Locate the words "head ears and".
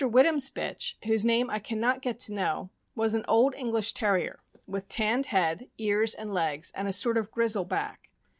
5.27-6.33